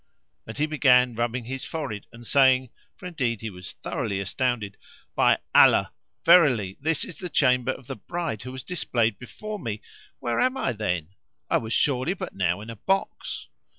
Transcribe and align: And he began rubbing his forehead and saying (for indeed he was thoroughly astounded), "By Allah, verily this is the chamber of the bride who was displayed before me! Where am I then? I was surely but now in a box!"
And 0.47 0.57
he 0.57 0.65
began 0.65 1.13
rubbing 1.13 1.45
his 1.45 1.63
forehead 1.63 2.07
and 2.11 2.25
saying 2.25 2.71
(for 2.95 3.05
indeed 3.05 3.41
he 3.41 3.51
was 3.51 3.73
thoroughly 3.83 4.19
astounded), 4.19 4.75
"By 5.13 5.37
Allah, 5.53 5.93
verily 6.25 6.77
this 6.81 7.05
is 7.05 7.17
the 7.19 7.29
chamber 7.29 7.73
of 7.73 7.85
the 7.85 7.97
bride 7.97 8.41
who 8.41 8.51
was 8.51 8.63
displayed 8.63 9.19
before 9.19 9.59
me! 9.59 9.83
Where 10.17 10.39
am 10.39 10.57
I 10.57 10.73
then? 10.73 11.09
I 11.51 11.57
was 11.57 11.73
surely 11.73 12.15
but 12.15 12.33
now 12.33 12.61
in 12.61 12.71
a 12.71 12.77
box!" 12.77 13.47